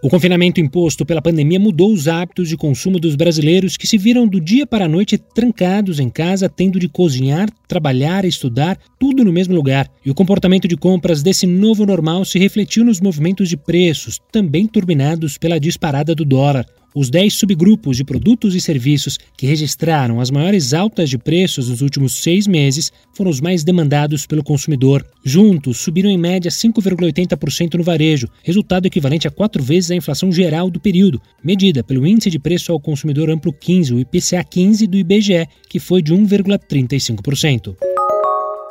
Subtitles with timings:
[0.00, 4.28] O confinamento imposto pela pandemia mudou os hábitos de consumo dos brasileiros que se viram
[4.28, 9.32] do dia para a noite trancados em casa, tendo de cozinhar, trabalhar, estudar, tudo no
[9.32, 9.90] mesmo lugar.
[10.06, 14.68] E o comportamento de compras desse novo normal se refletiu nos movimentos de preços, também
[14.68, 16.64] turbinados pela disparada do dólar.
[17.00, 21.80] Os 10 subgrupos de produtos e serviços que registraram as maiores altas de preços nos
[21.80, 25.06] últimos seis meses foram os mais demandados pelo consumidor.
[25.24, 30.68] Juntos, subiram em média 5,80% no varejo, resultado equivalente a quatro vezes a inflação geral
[30.68, 34.96] do período, medida pelo Índice de Preço ao Consumidor Amplo 15, o IPCA 15 do
[34.96, 37.76] IBGE, que foi de 1,35%.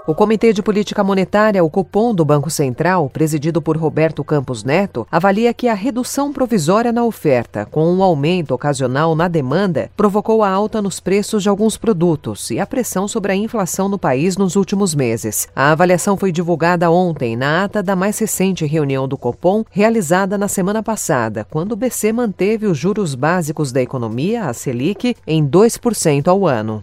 [0.08, 5.06] O Comitê de Política Monetária, o Copom do Banco Central, presidido por Roberto Campos Neto,
[5.12, 10.50] avalia que a redução provisória na oferta, com um aumento ocasional na demanda, provocou a
[10.50, 14.56] alta nos preços de alguns produtos e a pressão sobre a inflação no país nos
[14.56, 15.50] últimos meses.
[15.54, 20.48] A avaliação foi divulgada ontem na ata da mais recente reunião do Copom, realizada na
[20.48, 26.30] semana passada, quando o BC manteve os juros básicos da economia, a Selic, em 2%
[26.30, 26.82] ao ano.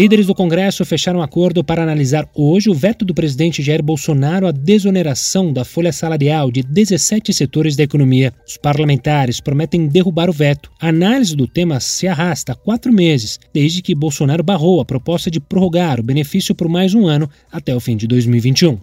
[0.00, 4.50] Líderes do Congresso fecharam acordo para analisar hoje o veto do presidente Jair Bolsonaro à
[4.50, 8.32] desoneração da folha salarial de 17 setores da economia.
[8.48, 10.70] Os parlamentares prometem derrubar o veto.
[10.80, 15.30] A análise do tema se arrasta há quatro meses, desde que Bolsonaro barrou a proposta
[15.30, 18.78] de prorrogar o benefício por mais um ano até o fim de 2021.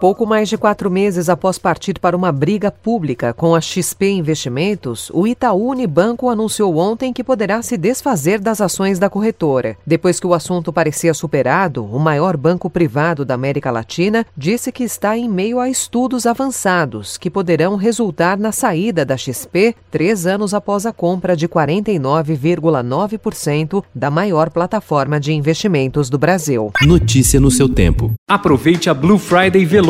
[0.00, 5.10] Pouco mais de quatro meses após partir para uma briga pública com a XP Investimentos,
[5.12, 9.76] o Itaú Unibanco anunciou ontem que poderá se desfazer das ações da corretora.
[9.86, 14.84] Depois que o assunto parecia superado, o maior banco privado da América Latina disse que
[14.84, 20.54] está em meio a estudos avançados que poderão resultar na saída da XP três anos
[20.54, 26.72] após a compra de 49,9% da maior plataforma de investimentos do Brasil.
[26.80, 28.14] Notícia no seu tempo.
[28.26, 29.89] Aproveite a Blue Friday Veloz